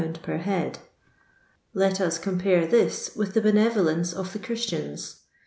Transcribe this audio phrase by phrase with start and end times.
[0.23, 0.79] per head.
[1.75, 5.17] Let us compare this with the benevolence of the Christians.